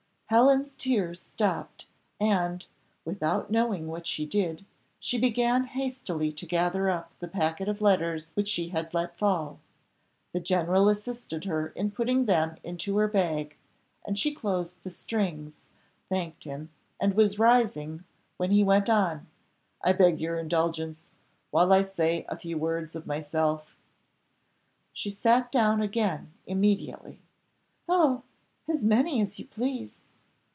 [0.31, 2.65] Helen's tears stopped, and,
[3.03, 4.65] without knowing what she did,
[4.97, 9.59] she began hastily to gather up the packet of letters which she had let fall;
[10.31, 13.57] the general assisted her in putting them into her bag,
[14.05, 15.67] and she closed the strings,
[16.07, 18.05] thanked him, and was rising,
[18.37, 19.27] when he went on
[19.83, 21.07] "I beg your indulgence
[21.49, 23.75] while I say a few words of myself."
[24.93, 27.19] She sat down again immediately.
[27.89, 28.23] "Oh!
[28.69, 29.97] as many as you please."